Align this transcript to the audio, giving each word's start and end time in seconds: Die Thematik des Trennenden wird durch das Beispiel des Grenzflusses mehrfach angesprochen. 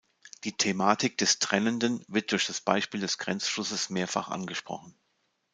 Die 0.45 0.57
Thematik 0.57 1.19
des 1.19 1.37
Trennenden 1.37 2.03
wird 2.07 2.31
durch 2.31 2.47
das 2.47 2.59
Beispiel 2.59 3.01
des 3.01 3.19
Grenzflusses 3.19 3.91
mehrfach 3.91 4.29
angesprochen. 4.29 4.95